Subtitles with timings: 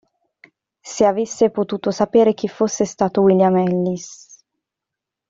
[0.91, 4.43] Se avesse potuto sapere chi fosse stato William Ellis!